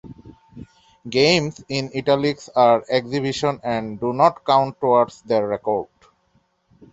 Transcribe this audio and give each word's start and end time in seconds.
Games 1.07 1.63
in 1.69 1.91
"Italics" 1.95 2.49
are 2.55 2.83
Exhibition 2.89 3.59
and 3.63 3.99
do 3.99 4.13
not 4.13 4.43
count 4.43 4.79
towards 4.79 5.21
their 5.21 5.45
record. 5.47 5.89